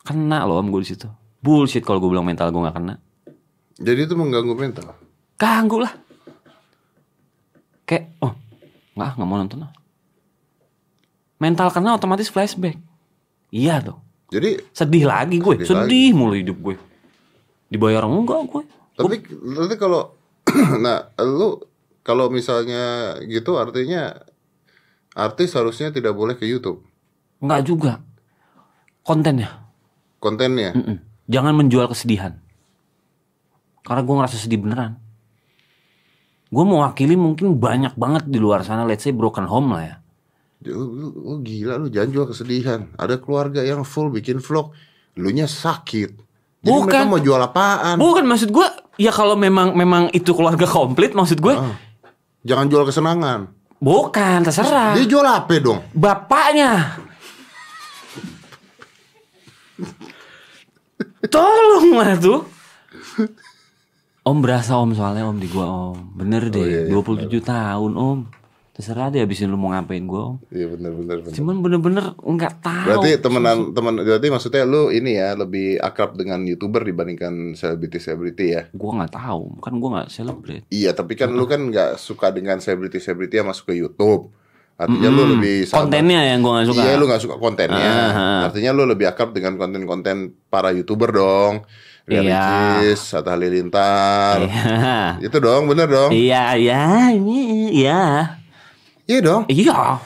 [0.00, 1.04] Kena loh om gue di situ.
[1.44, 2.96] Bullshit kalau gue bilang mental gue gak kena.
[3.76, 4.96] Jadi itu mengganggu mental.
[5.36, 5.92] Ganggu lah.
[7.84, 8.32] Kayak, oh,
[8.96, 9.72] nggak, nggak mau nonton lah.
[11.36, 12.80] Mental kena otomatis flashback.
[13.52, 14.00] Iya tuh.
[14.32, 16.76] Jadi Sedih lagi gue, Sedih sedih, mulu hidup gue.
[17.68, 18.62] Dibayar enggak gue.
[18.94, 20.14] tapi nanti kalau
[20.84, 21.58] nah lu
[22.06, 24.14] kalau misalnya gitu artinya
[25.14, 26.82] artis harusnya tidak boleh ke YouTube
[27.38, 27.92] Enggak juga.
[29.02, 29.68] Kontennya.
[30.16, 30.72] kontennya.
[30.72, 30.96] Mm-mm.
[31.28, 32.40] Jangan menjual kesedihan.
[33.84, 34.96] Karena gue ngerasa sedih beneran.
[36.48, 39.96] Gue mewakili mungkin banyak banget di luar sana, let's say broken home lah ya.
[40.64, 42.88] Lu, lu, lu gila lu jangan jual kesedihan.
[42.96, 44.72] Ada keluarga yang full bikin vlog,
[45.20, 46.10] lu nya sakit.
[46.64, 46.88] Jadi Bukan.
[46.88, 48.00] mereka mau jual apaan?
[48.00, 48.64] Bukan maksud gue,
[48.96, 51.76] ya kalau memang memang itu keluarga komplit, maksud gue, Ah.
[52.40, 53.52] Jangan jual kesenangan.
[53.84, 54.96] Bukan terserah.
[54.96, 55.84] Dia jual apa dong?
[55.92, 56.96] Bapaknya.
[61.28, 62.40] Tolong lah tuh.
[64.24, 66.16] Om berasa om soalnya om di gua om.
[66.16, 68.18] Bener deh, iya, iya, 27 tahun om.
[68.74, 70.34] Terserah deh abisin lu mau ngapain gue om.
[70.50, 71.30] Iya benar benar benar.
[71.30, 72.86] Cuman bener-bener nggak tahu.
[72.90, 78.46] Berarti temenan teman berarti maksudnya lu ini ya lebih akrab dengan youtuber dibandingkan selebriti selebriti
[78.50, 78.66] ya.
[78.66, 80.64] gue nggak tahu, kan gue nggak celebrate.
[80.68, 84.34] Iya tapi kan lu kan nggak suka dengan selebriti selebriti yang masuk ke YouTube.
[84.74, 86.82] Artinya lu lebih sabar- Kontennya yang gue nggak suka.
[86.82, 87.78] Iya lu gak suka kontennya
[88.10, 88.50] Ah.
[88.50, 91.62] Artinya lu lebih akrab dengan konten-konten para youtuber dong
[92.04, 92.82] Iya.
[92.82, 95.22] Ricis, Atta Halilintar Iya.
[95.22, 96.82] Itu dong bener dong Iya, iya,
[97.14, 98.34] ini, iya,
[99.04, 100.00] Iya dong iya.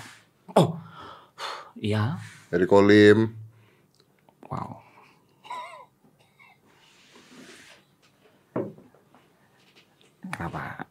[0.58, 0.74] Oh,
[1.78, 2.18] iya.
[2.50, 3.30] Dari Kolim
[4.48, 4.80] Wow.
[10.32, 10.88] Kenapa?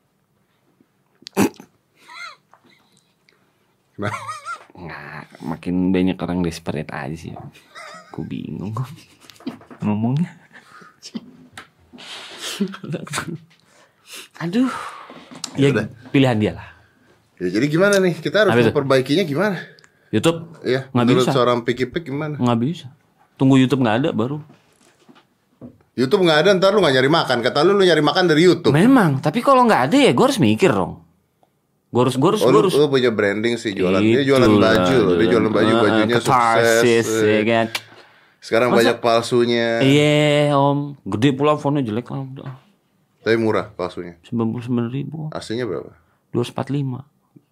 [3.97, 4.13] Kenapa?
[4.77, 7.33] Nggak, makin banyak orang desperate aja sih.
[8.13, 8.77] Gue bingung
[9.81, 10.37] ngomongnya.
[14.45, 14.69] Aduh.
[15.57, 15.89] Ya, udah.
[16.13, 16.76] pilihan dia lah.
[17.37, 18.67] Ya jadi gimana nih Kita harus itu?
[18.67, 19.57] memperbaikinya gimana
[20.09, 21.31] YouTube Iya Nggak menurut bisa.
[21.31, 22.87] seorang Piki Pik gimana nggak bisa.
[23.35, 24.41] Tunggu YouTube nggak ada baru.
[25.93, 28.69] YouTube gak ada ntar lu gak nyari makan Kata lu lu nyari makan dari YouTube
[28.69, 31.01] Memang, tapi kalau nggak ada ya gue harus mikir dong.
[31.89, 32.73] Gue harus, gue harus, Oh gue harus.
[32.75, 37.07] lu punya branding sih jualan Dia jualan Itulah, baju loh Dia jualan baju Bajunya sukses
[37.17, 37.43] ya eh.
[37.43, 37.67] kan.
[38.37, 42.29] Sekarang Masa- banyak palsunya Iya om, gede pula fontnya jelek lah.
[43.19, 45.97] Tapi murah palsunya Sembilan puluh sembilan ribu, Aslinya berapa?
[46.29, 47.01] dua empat lima.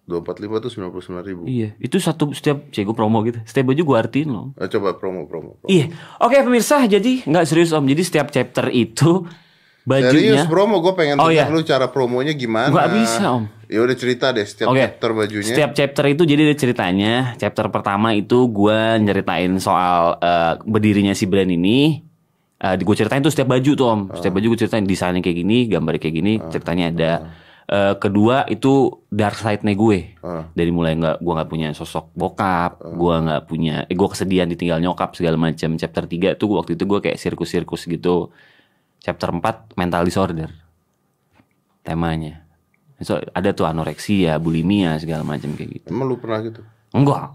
[0.06, 3.42] 245 tuh 99 ribu Iya, itu satu setiap, cek gue promo gitu.
[3.42, 4.46] Setiap baju gue artiin loh.
[4.54, 5.66] Eh, Coba promo promo, promo.
[5.66, 7.82] Iya, oke pemirsa, jadi nggak serius om.
[7.82, 9.26] Jadi setiap chapter itu
[9.82, 11.46] bajunya Serius promo gue pengen Oh, iya.
[11.46, 13.44] lu cara promonya gimana Nggak bisa, Om.
[13.66, 14.78] Ya udah cerita deh setiap Oke.
[14.78, 17.14] chapter bajunya Setiap chapter itu jadi ada ceritanya.
[17.34, 22.02] Chapter pertama itu gua nyeritain soal eh, berdirinya si brand ini.
[22.56, 24.00] Eh gue ceritain tuh setiap baju tuh om.
[24.10, 27.12] Setiap baju gue ceritain desainnya kayak gini, gambarnya kayak gini, ceritanya ada.
[27.66, 30.14] Eh, kedua itu dark side-nya gue.
[30.22, 30.46] Ah.
[30.54, 34.78] Dari mulai nggak gua nggak punya sosok bokap, gua nggak punya, eh, gue kesedihan ditinggal
[34.78, 35.74] nyokap segala macam.
[35.74, 38.30] Chapter 3 tuh waktu itu gue kayak sirkus-sirkus gitu.
[39.02, 40.50] Chapter 4 mental disorder
[41.82, 42.46] temanya.
[43.02, 45.88] So, ada tuh anoreksia, bulimia segala macam kayak gitu.
[45.90, 46.62] Emang lu pernah gitu?
[46.94, 47.34] Enggak.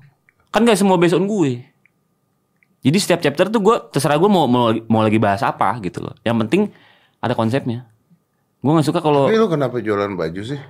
[0.50, 1.60] Kan gak semua based on gue.
[2.82, 6.16] Jadi setiap chapter tuh gue terserah gue mau mau, mau lagi bahas apa gitu loh.
[6.24, 6.62] Yang penting
[7.20, 7.91] ada konsepnya.
[8.62, 10.62] Gue nggak suka kalau Tapi lu kenapa jualan baju sih?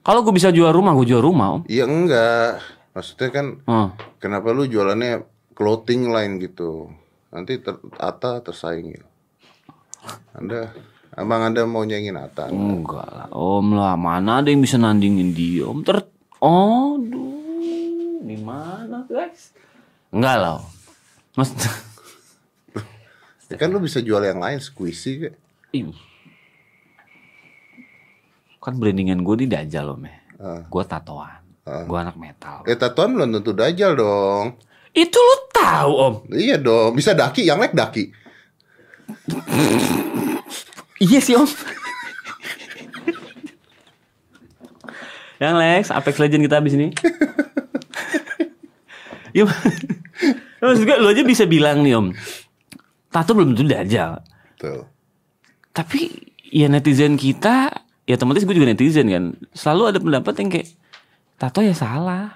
[0.00, 1.62] kalau gue bisa jual rumah gue jual rumah om.
[1.64, 2.60] Iya enggak
[2.90, 3.88] Maksudnya kan Hmm.
[4.18, 6.92] Kenapa lu jualannya clothing line gitu
[7.30, 9.00] Nanti ter, Ata tersaingi
[10.32, 10.70] Anda
[11.10, 15.64] Abang Anda mau nyanyiin Ata Enggak lah om lah mana ada yang bisa nandingin dia
[15.64, 16.04] om ter
[16.38, 17.32] oh duh
[18.20, 19.54] gimana guys
[20.10, 20.64] enggak lah om.
[21.34, 21.48] mas
[23.48, 25.36] ya Kan lu bisa jual yang lain Squishy kayak
[25.72, 25.90] Ih.
[28.64, 30.66] Kan brandingan gue di Dajjal om ya Ah.
[30.66, 34.58] gue tatoan gue anak metal Eh tatoan belum tentu dajal dong
[34.92, 38.04] itu lu tahu om Iya dong Bisa daki Yang like daki
[40.98, 41.48] Iya sih om.
[45.42, 46.88] Yang Lex, Apex Legend kita habis ini.
[49.36, 49.44] ya,
[50.62, 52.14] maksud gue lu aja bisa bilang nih om.
[53.10, 54.22] Tato belum tentu dajal.
[54.56, 54.86] Tuh
[55.74, 56.06] Tapi
[56.48, 57.68] ya netizen kita,
[58.04, 59.24] ya otomatis gue juga netizen kan.
[59.52, 60.68] Selalu ada pendapat yang kayak
[61.40, 62.32] tato ya salah.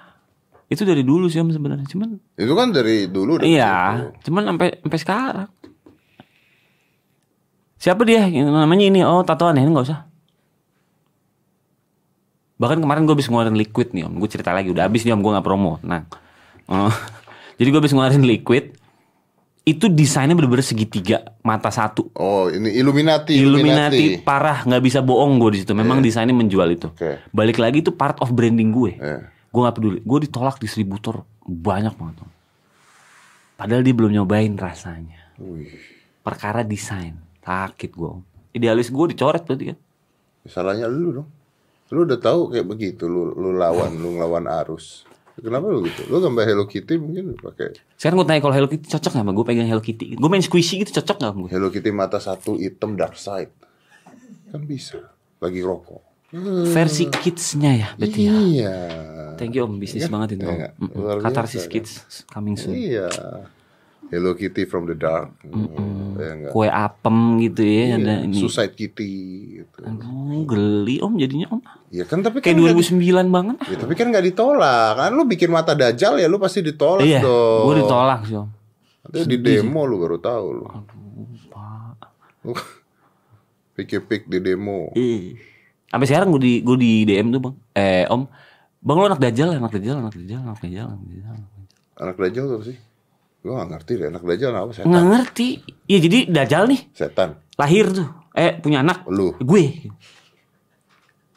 [0.69, 1.85] Itu dari dulu sih om sebenarnya.
[1.89, 4.29] Cuman Itu kan dari dulu iya, begitu.
[4.29, 5.49] cuman sampai sampai sekarang.
[7.79, 8.27] Siapa dia?
[8.27, 10.05] Yang namanya ini oh tatoan ya, ini nggak usah.
[12.59, 15.23] Bahkan kemarin gue habis ngeluarin liquid nih om, gue cerita lagi udah habis nih om,
[15.23, 15.79] gue nggak promo.
[15.79, 16.03] Nah,
[16.67, 16.91] oh,
[17.57, 18.75] jadi gue habis ngeluarin liquid,
[19.69, 25.53] itu desainnya bener-bener segitiga, mata satu, Oh ini Illuminati Illuminati parah, nggak bisa bohong gue
[25.53, 25.77] di situ.
[25.77, 26.89] Memang desainnya menjual itu.
[26.89, 27.21] Oke.
[27.29, 28.97] Balik lagi itu part of branding gue.
[28.97, 29.21] Eh.
[29.53, 32.25] Gue nggak peduli, gue ditolak distributor banyak banget.
[33.53, 35.37] Padahal dia belum nyobain rasanya.
[35.37, 35.77] Wih.
[36.25, 37.13] Perkara desain,
[37.45, 38.09] sakit gue.
[38.57, 39.77] Idealis gue dicoret berarti kan.
[40.47, 41.29] Salahnya lu dong
[41.89, 45.03] Lu udah tahu kayak begitu Lu, lu lawan Lu ngelawan arus
[45.39, 46.01] Kenapa lu gitu?
[46.07, 49.31] Lu gambar Hello Kitty mungkin pakai Sekarang gue tanya kalau Hello Kitty cocok gak sama
[49.31, 50.15] gue pegang Hello Kitty?
[50.15, 51.49] Gue main squishy gitu cocok gak sama gue?
[51.51, 53.51] Hello Kitty mata satu hitam dark side
[54.49, 54.99] Kan bisa
[55.37, 56.03] Lagi rokok
[56.69, 58.33] Versi kidsnya ya berarti ya.
[58.37, 58.75] Iya
[59.33, 60.45] Thank you om, bisnis Iya, banget itu.
[60.45, 60.87] iya Om.
[60.93, 61.71] biasa, Catharsis kan?
[61.73, 61.91] Kids
[62.27, 62.75] coming soon.
[62.75, 63.07] Iya
[64.09, 65.29] Hello Kitty from the dark
[66.17, 68.35] Ya enggak Kue apem gitu ya, ada Iya, ini.
[68.35, 69.11] Suicide Kitty
[69.55, 69.79] gitu.
[69.81, 71.61] Aduh, geli om jadinya om.
[71.87, 73.55] Ya kan tapi kan Kayak di- 2009 banget.
[73.63, 77.23] Ya, tapi kan nggak ditolak kan lu bikin mata dajal ya lu pasti ditolak Iya,
[77.23, 77.63] dong.
[77.65, 78.49] gue ditolak sih om.
[78.99, 80.65] Nanti di demo lu baru tahu lu.
[81.47, 81.95] Pak.
[83.77, 84.91] Pikir pik di demo.
[84.91, 85.39] Ih.
[85.87, 87.55] Sampai sekarang gue di gue di DM tuh bang.
[87.73, 88.27] Eh om,
[88.77, 91.35] Bang lu anak dajal, anak dajal, anak dajal, anak dajal, anak dajal.
[91.95, 92.45] anak dajal.
[92.49, 92.77] Tuh sih?
[93.39, 94.87] Gue gak ngerti deh, anak dajal apa setan?
[94.91, 95.47] Nggak ngerti.
[95.87, 97.29] Iya jadi dajal nih Setan.
[97.55, 99.07] lahir tuh, eh punya anak.
[99.07, 99.35] Lu.
[99.39, 99.87] Gue.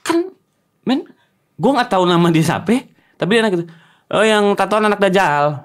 [0.02, 0.34] Kan,
[0.82, 1.06] men,
[1.54, 2.74] gue nggak tahu nama dia siapa,
[3.14, 3.64] tapi dia anak itu.
[4.10, 5.62] Oh yang tatoan anak dajal.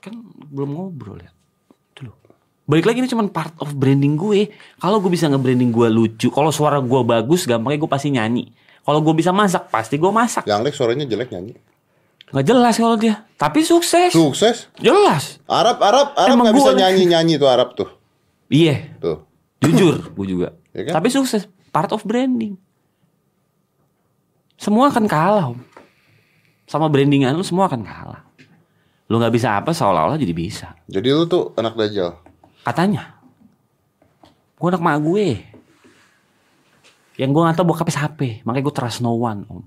[0.00, 0.14] Kan
[0.52, 1.32] belum ngobrol ya.
[1.90, 2.16] Itu loh.
[2.68, 4.52] Balik lagi ini cuma part of branding gue.
[4.78, 8.52] Kalau gue bisa nge-branding gue lucu, kalau suara gue bagus, gampangnya gue pasti nyanyi.
[8.86, 10.46] Kalau gue bisa masak, pasti gue masak.
[10.46, 11.58] Yang Lex suaranya jelek nyanyi.
[12.26, 14.10] Nggak jelas kalau dia, tapi sukses.
[14.10, 14.66] Sukses.
[14.76, 15.38] Jelas.
[15.46, 17.88] Arab, Arab, Arab Emang gak bisa gua- nyanyi-nyanyi tuh Arab tuh.
[18.46, 19.22] Iya, Tuh.
[19.62, 20.48] jujur gue juga.
[20.76, 21.00] Ya kan?
[21.00, 22.60] Tapi sukses, part of branding.
[24.56, 25.60] Semua akan kalah, Om.
[26.66, 28.26] Sama brandingan lu semua akan kalah.
[29.06, 30.74] Lu nggak bisa apa seolah-olah jadi bisa.
[30.84, 32.18] Jadi lu tuh anak dajal.
[32.60, 33.16] Katanya.
[34.58, 35.40] Gue anak mak gue.
[37.16, 38.42] Yang gue nggak tahu bokapnya siapa.
[38.42, 39.62] Makanya gue trust no one, Om.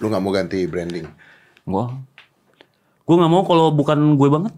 [0.00, 1.06] Lu gak mau ganti branding.
[1.66, 1.84] Gue
[3.06, 4.54] gue nggak mau kalau bukan gue banget.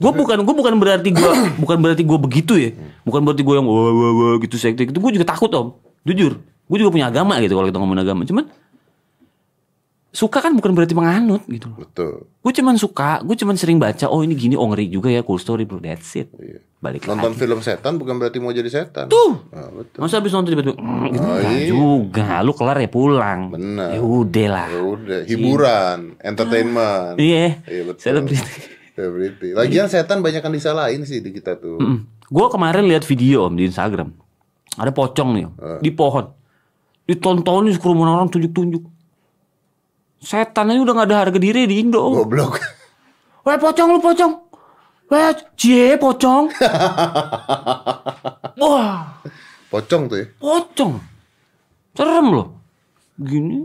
[0.00, 1.32] Gue bukan gue bukan berarti gue
[1.64, 2.70] bukan berarti gue begitu ya.
[3.08, 5.00] Bukan berarti gue yang wah wah wah gitu sekte gitu.
[5.00, 5.76] Gue juga takut om.
[6.04, 6.40] Jujur.
[6.40, 8.22] Gue juga punya agama gitu kalau kita ngomongin agama.
[8.28, 8.44] Cuman
[10.10, 11.70] suka kan bukan berarti menganut gitu.
[11.72, 12.26] Betul.
[12.36, 13.22] Gue cuman suka.
[13.22, 14.06] Gue cuman sering baca.
[14.06, 14.54] Oh ini gini.
[14.54, 15.22] Oh ngeri juga ya.
[15.22, 15.78] Cool story bro.
[15.78, 16.30] That's it.
[16.32, 16.66] Iya.
[16.78, 17.38] Balik Nonton lagi.
[17.38, 19.06] film setan bukan berarti mau jadi setan.
[19.06, 19.38] Tuh.
[19.50, 20.00] Ah, betul.
[20.00, 21.66] Masa habis nonton tiba-tiba "Mm," gitu Oh, iya.
[21.68, 22.26] juga.
[22.40, 23.40] Lu kelar ya pulang.
[23.50, 23.88] Benar.
[23.92, 24.66] Ya udah lah.
[24.66, 27.14] Ya udah, hiburan, entertainment.
[27.14, 27.60] Iya.
[27.62, 28.00] Iya betul.
[28.00, 28.52] Selebriti.
[28.90, 29.48] Selebriti.
[29.52, 31.78] Lagian setan banyak yang disalahin sih di kita tuh.
[32.26, 34.10] Gue kemarin lihat video om di Instagram.
[34.74, 35.78] Ada pocong nih om, Eh.
[35.80, 36.32] di pohon.
[37.04, 38.82] Ditontonin sekerumunan orang tunjuk-tunjuk.
[40.20, 41.98] Setan aja udah gak ada harga diri di Indo.
[42.14, 42.60] Goblok.
[43.42, 44.32] Weh pocong lu pocong.
[45.08, 46.50] Weh cie pocong.
[48.56, 49.18] Wah
[49.66, 50.24] Pocong tuh ya.
[50.36, 50.92] pocong.
[51.92, 52.46] Serem loh.
[53.16, 53.64] Gini.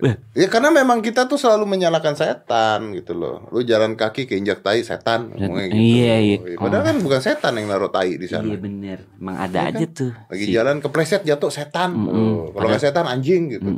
[0.00, 3.44] Eh, Ya karena memang kita tuh selalu menyalahkan setan gitu loh.
[3.50, 5.46] Lu jalan kaki keinjak tai setan gitu.
[5.68, 6.36] Iya, iya.
[6.56, 8.46] Padahal kan bukan setan yang naruh tai di sana.
[8.46, 8.98] iya bener.
[9.14, 10.10] Emang ada aja tuh.
[10.26, 11.94] Lagi si- jalan kepleset jatuh setan.
[12.00, 13.68] Oh, Kalau nggak setan anjing gitu.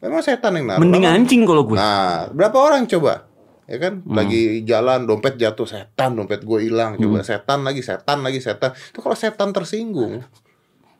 [0.00, 0.80] Memang setan yang naruh.
[0.80, 1.76] Mending anjing kalau gue.
[1.76, 3.28] Nah, berapa orang coba?
[3.64, 4.16] Ya kan, Hmm.
[4.16, 6.96] lagi jalan dompet jatuh setan, dompet gue hilang.
[6.96, 7.06] Hmm.
[7.06, 8.72] Coba setan lagi, setan lagi, setan.
[8.74, 10.24] Itu kalau setan tersinggung.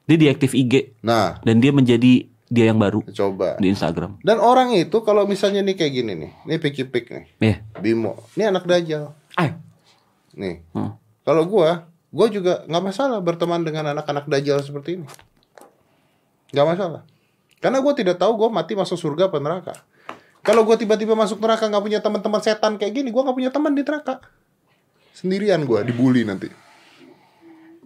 [0.05, 0.95] Dia diaktif IG.
[1.01, 3.57] Nah, Dan dia menjadi dia yang baru coba.
[3.57, 4.19] di Instagram.
[4.21, 7.57] Dan orang itu kalau misalnya nih kayak gini nih, ini Piki Pik nih, Iya.
[7.79, 9.15] Bimo, ini anak dajal.
[9.35, 9.55] Ayo.
[10.33, 10.95] Nih, Hmm.
[11.23, 15.07] kalau gua, gua juga nggak masalah berteman dengan anak-anak dajal seperti ini.
[16.51, 17.03] Nggak masalah.
[17.61, 19.75] Karena gua tidak tahu gua mati masuk surga apa neraka.
[20.41, 23.77] Kalau gua tiba-tiba masuk neraka nggak punya teman-teman setan kayak gini, gua nggak punya teman
[23.77, 24.25] di neraka.
[25.13, 26.49] Sendirian gua dibully nanti.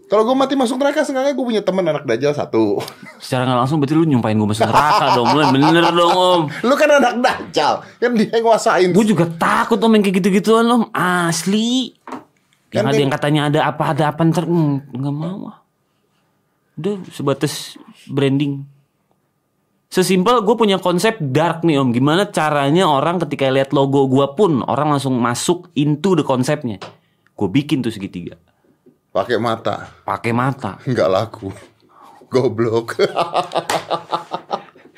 [0.04, 2.78] Kalau gua mati masuk neraka, seenggaknya gua punya teman anak dajal satu.
[3.18, 5.26] Secara nggak langsung berarti lu nyumpain gue masuk neraka dong.
[5.32, 6.42] Lu bener dong om.
[6.70, 8.88] Lu kan anak dajal, kan dia yang nguasain.
[8.94, 10.86] Gue juga takut om yang kayak gitu-gituan om.
[10.94, 11.90] Asli.
[12.70, 15.58] Yang Kan ada dia- yang katanya ada apa ada apa ntar hmm, nggak mau ah.
[16.78, 17.74] Udah sebatas
[18.06, 18.66] branding.
[19.92, 21.94] Sesimpel gue punya konsep dark nih om.
[21.94, 26.82] Gimana caranya orang ketika lihat logo gue pun orang langsung masuk into the konsepnya.
[27.34, 28.38] Gue bikin tuh segitiga.
[29.14, 30.82] Pakai mata, Pakai mata.
[30.90, 31.48] nggak laku.
[32.26, 32.98] Goblok.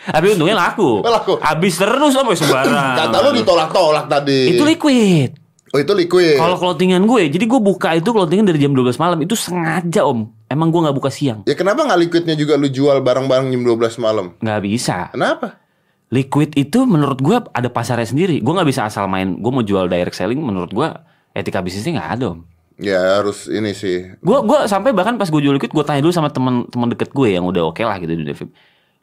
[0.07, 1.03] Tapi untungnya laku.
[1.03, 1.37] Laku.
[1.43, 2.97] Habis terus om sembarang.
[3.05, 4.55] Kata lu ditolak-tolak tadi.
[4.55, 5.31] Itu liquid.
[5.75, 6.39] Oh itu liquid.
[6.39, 10.31] Kalau clothingan gue, jadi gue buka itu clothingan dari jam 12 malam itu sengaja om.
[10.47, 13.99] Emang gue nggak buka siang, Ya kenapa nggak liquidnya juga lu jual barang-barang jam 12
[13.99, 14.27] malam?
[14.39, 15.11] nggak bisa.
[15.11, 15.59] Kenapa?
[16.07, 18.39] Liquid itu menurut gue ada pasarnya sendiri.
[18.39, 19.43] Gue nggak bisa asal main.
[19.43, 20.87] Gue mau jual direct selling, menurut gue
[21.35, 22.41] etika bisnisnya nggak ada om.
[22.79, 24.15] Ya harus ini sih.
[24.23, 27.29] Gue gua sampai bahkan pas gue jual liquid, gue tanya dulu sama teman-teman deket gue
[27.35, 28.23] yang udah oke lah gitu di.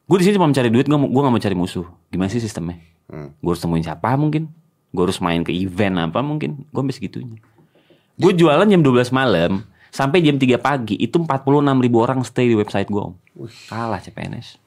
[0.04, 1.84] Gue di sini cuma mencari duit, gue gue nggak mau cari musuh.
[2.08, 2.80] Gimana sih sistemnya?
[3.12, 3.36] Hmm.
[3.36, 4.48] Gue harus temuin siapa mungkin?
[4.94, 6.64] Gue harus main ke event apa mungkin?
[6.72, 7.36] Gue sampai segitunya.
[8.16, 12.58] Gue jualan jam 12 malam sampai jam 3 pagi itu 46 ribu orang stay di
[12.58, 13.14] website gue om.
[13.70, 14.58] Kalah CPNS.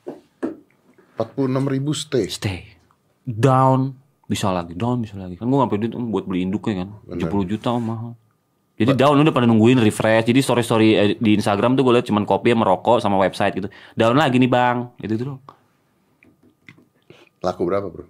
[1.19, 2.31] 46 ribu stay.
[2.31, 2.79] Stay.
[3.27, 3.91] Down
[4.31, 5.35] bisa lagi, down bisa lagi.
[5.35, 6.89] Kan gue nggak duit om buat beli induknya kan.
[7.11, 8.11] 70 juta om mahal.
[8.79, 10.31] Jadi down udah pada nungguin refresh.
[10.31, 13.67] Jadi story story di Instagram tuh gue liat cuman kopi sama rokok sama website gitu.
[13.99, 14.87] Down lagi nih bang.
[15.03, 15.41] Itu tuh dong.
[17.43, 18.07] Laku berapa bro?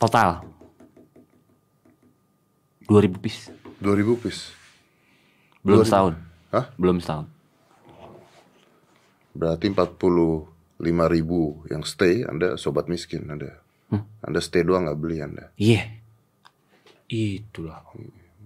[0.00, 0.40] Total
[2.88, 3.52] 2000 piece.
[3.84, 4.63] 2000 piece.
[5.64, 6.14] Belum setahun.
[6.52, 6.68] Hah?
[6.76, 7.26] Belum setahun.
[9.32, 10.44] Berarti 45
[11.10, 12.22] ribu yang stay.
[12.22, 13.58] Anda sobat miskin Anda.
[14.20, 15.50] Anda stay doang nggak beli Anda.
[15.56, 15.88] Iya.
[17.08, 17.80] Itulah.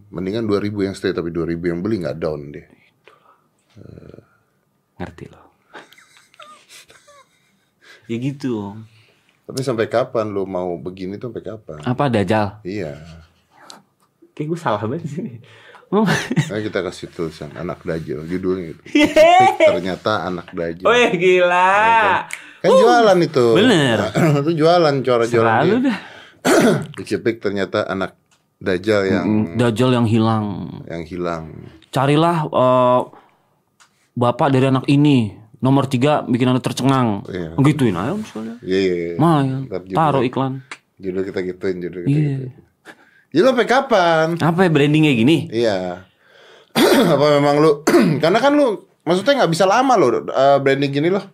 [0.09, 2.71] Mendingan 2000 yang stay tapi 2000 yang beli nggak down dia.
[4.99, 5.45] Ngerti loh.
[8.09, 8.73] Ya gitu.
[9.45, 11.79] Tapi sampai kapan lu mau begini tuh sampai kapan?
[11.85, 12.65] Apa dajal?
[12.65, 12.97] Iya.
[14.33, 15.05] Kayak gue salah banget.
[15.05, 15.29] Oh,
[15.89, 18.83] Nah, kita kasih tulisan anak dajal judulnya gitu.
[19.59, 20.85] Ternyata anak dajal.
[20.85, 22.29] Wih gila.
[22.59, 23.47] Kan jualan itu.
[23.55, 23.99] Bener.
[24.45, 25.87] itu jualan cara jualan Selalu dia.
[25.89, 25.99] dah.
[26.99, 28.21] Dicipik ternyata anak
[28.59, 30.47] dajal yang Dajjal yang hilang.
[30.85, 31.45] yang hilang.
[31.89, 33.01] Carilah eh,
[34.15, 35.33] bapak dari anak ini.
[35.59, 37.27] Nomor tiga bikin anda tercengang.
[37.27, 37.59] Iya.
[37.59, 38.55] Gituin aja misalnya.
[38.63, 38.95] Iya, iya.
[38.95, 39.15] iya.
[39.17, 39.43] Mah,
[39.89, 40.63] taruh iklan.
[40.99, 42.37] Judul kita gituin, judul kita Iya.
[42.45, 42.53] gituin.
[43.29, 44.27] Ya lu sampai kapan?
[44.41, 45.53] Apa ya brandingnya gini?
[45.53, 46.09] Iya.
[47.15, 47.85] Apa memang lu
[48.23, 51.25] karena kan lu maksudnya nggak bisa lama lo eh, branding gini loh.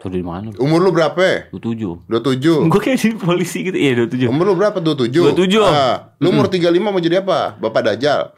[0.00, 0.48] Tuh di mana?
[0.56, 1.52] Umur lu berapa?
[1.52, 2.08] Dua tujuh.
[2.08, 2.68] 27.
[2.72, 3.76] Gue kayak di polisi gitu.
[3.76, 4.28] Iya dua tujuh.
[4.32, 4.80] Umur lu berapa?
[4.80, 5.36] 27.
[5.36, 5.60] 27.
[5.60, 7.60] Ah, lu umur 35 mau jadi apa?
[7.60, 8.32] Bapak Dajjal.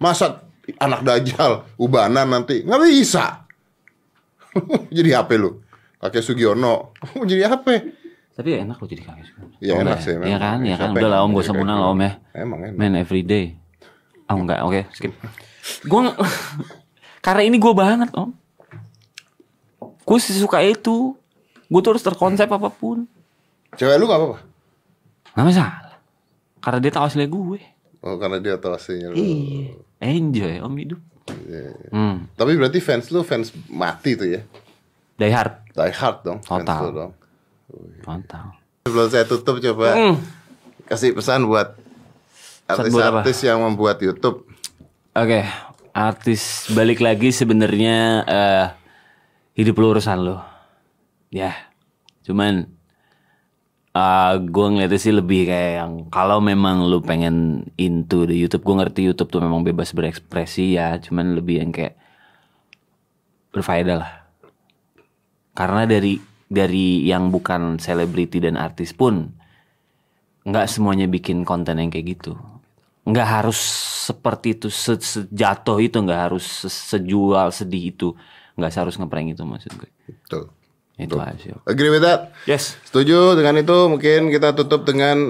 [0.00, 0.40] Masa
[0.80, 2.64] anak Dajjal ubanan nanti?
[2.64, 3.44] Nggak bisa.
[4.96, 5.60] jadi apa lu?
[6.00, 6.92] Kakek Sugiono.
[7.16, 7.72] Mau jadi apa?
[8.36, 9.45] Tapi enak loh jadi kakek suka.
[9.56, 10.24] Iya, enak sih, ya?
[10.24, 10.92] Iya kan, iya kan.
[10.92, 11.92] Udah lah om, gak usah jadi munal kakek?
[11.92, 12.12] om ya.
[12.36, 12.76] Emang enak.
[12.76, 13.46] Man every day.
[14.26, 15.12] Oh enggak, oke skip.
[15.86, 16.00] Gue
[17.26, 18.34] karena ini gue banget om.
[20.06, 21.16] Gue suka itu.
[21.66, 23.08] Gue tuh harus terkonsep apa pun.
[23.74, 24.38] Cewek lu gak apa-apa?
[25.34, 25.98] Gak masalah.
[26.62, 27.60] Karena dia tahu aslinya gue.
[28.06, 29.16] Oh, karena dia tahu aslinya lu.
[29.18, 29.74] Iya.
[29.98, 31.00] Enjoy om hidup.
[31.26, 31.74] Iya.
[31.90, 32.30] Hmm.
[32.38, 34.40] Tapi berarti fans lu fans mati tuh ya?
[35.16, 35.72] Die hard.
[35.74, 36.38] Die hard dong.
[36.44, 36.80] fans Total.
[36.86, 37.12] lu dong.
[38.06, 38.65] Mantap.
[38.86, 40.14] Sebelum saya tutup coba Hmm.
[40.86, 41.74] kasih pesan buat
[42.70, 44.46] artis-artis yang membuat YouTube.
[45.10, 45.42] Oke,
[45.90, 48.66] artis balik lagi sebenarnya eh
[49.58, 50.38] hidup lu urusan lu.
[51.34, 51.50] Ya,
[52.22, 52.70] cuman
[53.90, 58.76] eh gue ngeliatnya sih lebih kayak yang kalau memang lu pengen into the YouTube, gue
[58.86, 61.98] ngerti YouTube tuh memang bebas berekspresi ya, cuman lebih yang kayak
[63.50, 64.12] berfaedah lah.
[65.56, 69.34] Karena dari dari yang bukan selebriti dan artis pun
[70.46, 72.38] nggak semuanya bikin konten yang kayak gitu
[73.02, 73.58] nggak harus
[74.06, 78.14] seperti itu se- sejatuh itu nggak harus se- sejual sedih itu
[78.54, 79.90] nggak seharus ngeprank itu maksud gue
[80.26, 80.46] Tuh.
[80.96, 81.52] itu aja sih.
[81.68, 82.32] Agree with that?
[82.48, 83.76] yes Setuju dengan itu?
[83.84, 85.28] Mungkin kita tutup dengan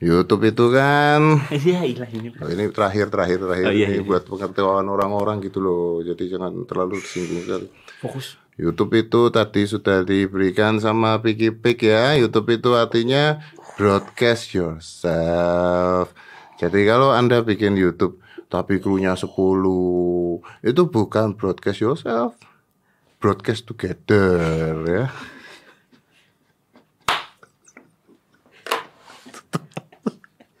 [0.00, 1.20] YouTube itu kan
[1.52, 4.08] iya iya ini Oh, ini terakhir terakhir terakhir Oh, iya, ini iya.
[4.08, 6.00] buat pengetahuan orang-orang gitu loh.
[6.00, 7.66] Jadi jangan terlalu disinggung sekali.
[8.00, 12.12] fokus YouTube itu tadi sudah diberikan sama Piki Pik ya.
[12.20, 13.40] YouTube itu artinya
[13.80, 16.12] broadcast yourself.
[16.60, 18.20] Jadi kalau Anda bikin YouTube
[18.52, 19.32] tapi krunya 10
[20.60, 22.36] itu bukan broadcast yourself.
[23.16, 25.08] Broadcast together ya.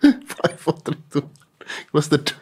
[0.40, 1.28] Five, four, three, two.
[1.92, 2.39] Close the.